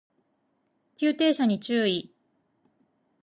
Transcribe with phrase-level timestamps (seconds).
[0.97, 2.11] 急停車に注意